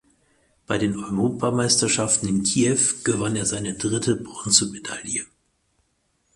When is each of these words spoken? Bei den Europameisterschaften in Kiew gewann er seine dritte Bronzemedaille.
Bei 0.65 0.79
den 0.79 0.97
Europameisterschaften 0.97 2.27
in 2.27 2.41
Kiew 2.41 3.03
gewann 3.03 3.35
er 3.35 3.45
seine 3.45 3.75
dritte 3.75 4.15
Bronzemedaille. 4.15 5.27